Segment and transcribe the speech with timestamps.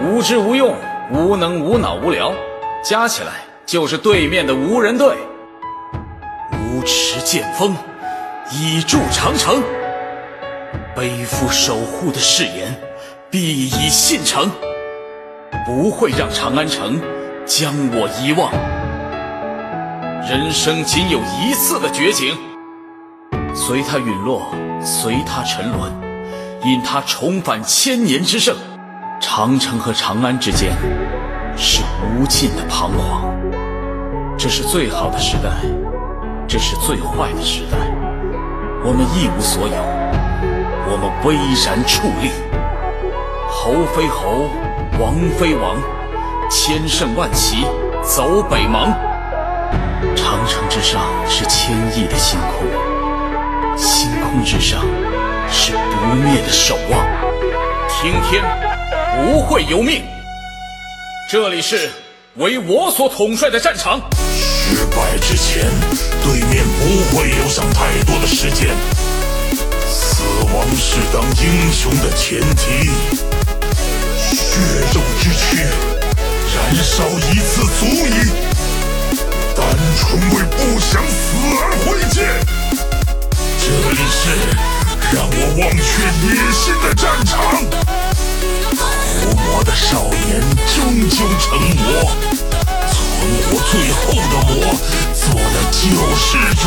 [0.00, 0.76] 无知无用、
[1.10, 2.32] 无能无脑无聊，
[2.84, 3.32] 加起来
[3.66, 5.16] 就是对面的无人队。
[6.52, 7.74] 无持剑锋，
[8.52, 9.60] 以筑长城。
[10.94, 12.74] 背负守护的誓言，
[13.28, 14.48] 必以信诚。
[15.66, 17.00] 不会让长安城
[17.44, 18.52] 将我遗忘。
[20.28, 22.36] 人生仅有一次的绝景，
[23.54, 24.46] 随它陨落，
[24.80, 25.92] 随它沉沦，
[26.64, 28.54] 因它重返千年之盛。
[29.20, 30.72] 长城和长安之间
[31.56, 31.82] 是
[32.16, 33.34] 无尽的彷徨。
[34.36, 35.50] 这是最好的时代，
[36.46, 37.78] 这是最坏的时代。
[38.84, 39.74] 我们一无所有，
[40.90, 41.34] 我们巍
[41.64, 42.30] 然矗立。
[43.48, 44.48] 侯非侯，
[45.00, 45.76] 王非王，
[46.48, 47.64] 千胜万骑
[48.02, 48.94] 走北邙。
[50.14, 54.80] 长城之上是千亿的星空，星空之上
[55.50, 57.04] 是不灭的守望。
[57.88, 58.44] 听天
[59.24, 60.04] 不会由命，
[61.28, 61.90] 这里是
[62.36, 64.00] 为我所统帅的战场。
[64.22, 65.64] 失败之前，
[66.22, 68.68] 对面不会留想太多的时间。
[69.90, 70.22] 死
[70.54, 72.90] 亡是当英雄的前提。
[74.36, 74.60] 血
[74.94, 75.66] 肉之躯，
[76.54, 78.30] 燃烧一次足矣。
[79.56, 79.66] 单
[79.98, 82.24] 纯为不想死而挥剑。
[83.60, 84.22] 这里是
[85.12, 85.82] 让我忘却
[86.24, 87.36] 野心的战场。
[89.08, 90.76] 伏魔的少年终
[91.08, 91.86] 究成魔，
[92.92, 92.94] 存
[93.42, 94.52] 活最后的魔，
[95.14, 95.80] 做了救
[96.14, 96.62] 世主。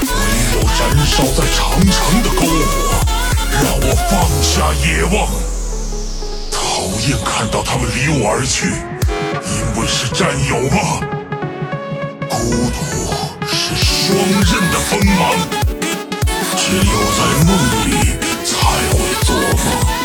[0.00, 0.06] 唯
[0.54, 1.58] 有燃烧在长
[1.90, 2.70] 城的篝火，
[3.50, 5.16] 让我放下野望。
[6.50, 6.56] 讨
[7.08, 8.72] 厌看到他们离我而去，
[9.44, 11.00] 因为是战友吗？
[12.28, 12.36] 孤
[12.70, 12.78] 独
[13.46, 15.20] 是双刃的锋芒，
[16.56, 16.82] 只有
[17.16, 17.48] 在梦
[17.84, 17.92] 里
[18.44, 18.48] 才
[18.92, 19.97] 会做梦。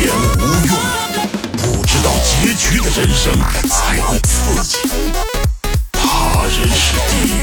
[0.00, 0.74] 言无用，
[1.58, 3.32] 不知道结局的人生
[3.68, 4.78] 才会刺激。
[5.92, 7.38] 他人是地狱，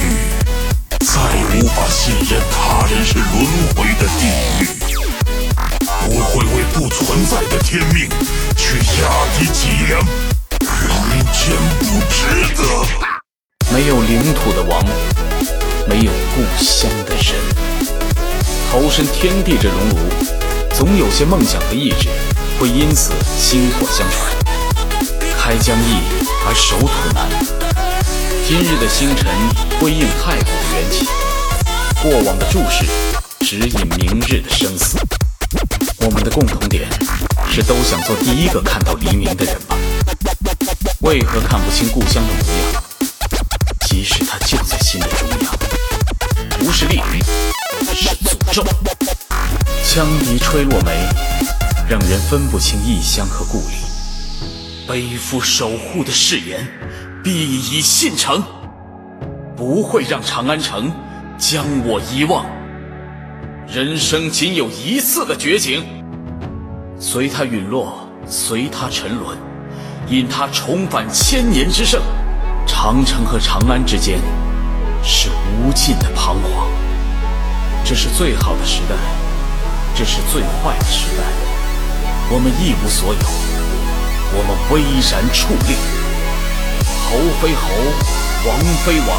[1.06, 1.06] 再
[1.56, 3.26] 无法信任他人是轮
[3.76, 4.26] 回的地
[4.60, 4.66] 狱。
[6.06, 8.10] 不会为不存在的天命
[8.56, 10.00] 去压低脊梁，
[10.60, 10.90] 人
[11.32, 12.18] 间不值
[12.56, 12.60] 得。
[13.72, 14.84] 没有领土的王，
[15.88, 17.36] 没有故乡的人，
[18.72, 19.96] 投身天地这熔炉，
[20.74, 22.08] 总有些梦想和意志
[22.60, 24.36] 会因此薪火相传。
[25.38, 26.02] 开疆易
[26.46, 27.30] 而守土难，
[28.48, 29.28] 今日的星辰
[29.80, 31.08] 辉映太古的缘起，
[32.02, 32.86] 过往的注视
[33.46, 34.98] 指引明日的生死。
[36.00, 36.90] 我们的共同点
[37.50, 39.78] 是都想做第一个看到黎明的人吧？
[41.02, 42.84] 为何看不清故乡的模样？
[43.88, 45.56] 即使它就在心的中央，
[46.60, 47.02] 不是力，
[47.94, 48.66] 是诅咒。
[49.86, 51.08] 羌笛吹落梅，
[51.90, 53.76] 让人分不清异乡和故里。
[54.86, 56.68] 背负守护的誓言，
[57.24, 58.44] 必以信诚。
[59.56, 60.92] 不会让长安城
[61.38, 62.46] 将我遗忘。
[63.68, 65.84] 人生仅有一次的绝景，
[67.00, 69.38] 随它陨落，随它沉沦，
[70.10, 72.02] 因它重返千年之盛。
[72.68, 74.20] 长城和长安之间
[75.02, 76.68] 是无尽的彷徨。
[77.86, 78.96] 这是最好的时代，
[79.96, 81.47] 这是最坏的时代。
[82.30, 83.20] 我们一无所有，
[84.36, 85.78] 我们巍然矗立。
[87.06, 87.70] 侯非侯，
[88.46, 89.18] 王非王，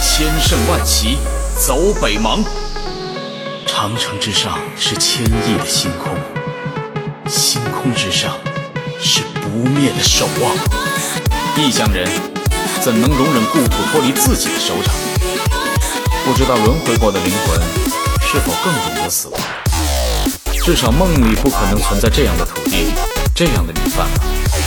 [0.00, 1.18] 千胜万骑
[1.58, 2.42] 走北邙。
[3.66, 6.16] 长城之上是千亿的星空，
[7.28, 8.32] 星空之上
[8.98, 10.56] 是不灭的守望。
[11.58, 12.08] 异乡人
[12.80, 14.94] 怎能容忍故土脱离自己的手掌？
[16.24, 17.60] 不知道轮回过的灵魂
[18.22, 19.41] 是否更懂得死亡？
[20.64, 22.94] 至少梦里不可能存在这样的土地，
[23.34, 24.06] 这样的米饭。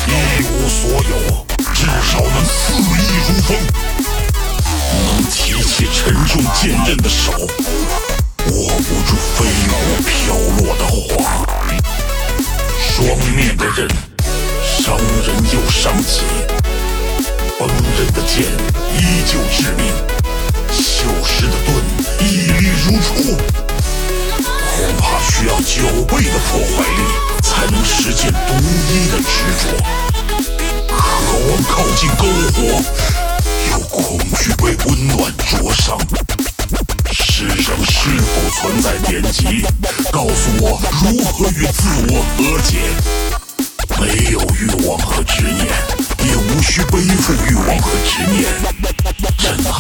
[0.05, 0.11] 一
[0.43, 2.83] 无所有，至少能肆意
[3.25, 3.55] 如风，
[5.05, 7.47] 能提起沉重剑刃的手，握
[8.45, 9.73] 不住飞舞
[10.03, 11.45] 飘落的花。
[12.77, 13.87] 双面的刃，
[14.77, 16.19] 伤人又伤己，
[17.57, 18.43] 锋刃的剑
[18.99, 19.93] 依旧致命，
[20.73, 21.67] 锈蚀的盾
[22.19, 23.64] 屹立如初。
[25.75, 27.01] 九倍的破坏力，
[27.43, 28.53] 才能实现独
[28.89, 29.63] 一的执着。
[30.87, 32.23] 渴望靠近篝
[32.53, 32.81] 火，
[33.71, 35.99] 又恐惧被温暖灼伤。
[37.11, 39.65] 世上是否存在典籍，
[40.13, 42.79] 告诉我如何与自我和解？
[43.99, 45.67] 没有欲望和执念，
[46.23, 48.45] 也无需背负欲望和执念，
[49.37, 49.74] 真的。